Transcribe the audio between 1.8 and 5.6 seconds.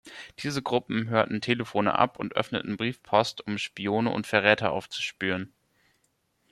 ab und öffneten Briefpost, um „Spione und Verräter“ aufzuspüren.